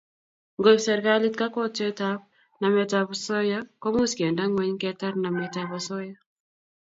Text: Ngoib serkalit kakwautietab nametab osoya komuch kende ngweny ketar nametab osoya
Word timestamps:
Ngoib 0.59 0.79
serkalit 0.85 1.35
kakwautietab 1.41 2.19
nametab 2.61 3.07
osoya 3.15 3.59
komuch 3.83 4.13
kende 4.19 4.43
ngweny 4.47 4.75
ketar 4.81 5.13
nametab 5.23 5.69
osoya 5.79 6.15